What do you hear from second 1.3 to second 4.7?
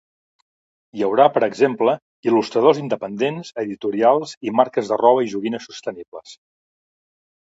per exemple, il·lustradors independents, editorials i